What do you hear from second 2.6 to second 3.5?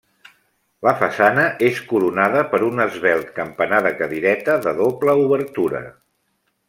un esvelt